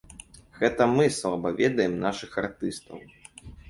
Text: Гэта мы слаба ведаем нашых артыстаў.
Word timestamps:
Гэта 0.61 0.87
мы 0.95 1.05
слаба 1.19 1.53
ведаем 1.61 1.93
нашых 2.09 2.37
артыстаў. 2.47 3.09